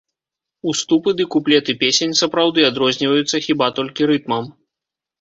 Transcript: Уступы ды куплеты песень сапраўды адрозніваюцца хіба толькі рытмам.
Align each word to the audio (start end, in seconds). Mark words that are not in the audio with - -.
Уступы 0.71 1.13
ды 1.17 1.27
куплеты 1.35 1.71
песень 1.85 2.17
сапраўды 2.23 2.59
адрозніваюцца 2.73 3.45
хіба 3.49 3.73
толькі 3.81 4.01
рытмам. 4.15 4.55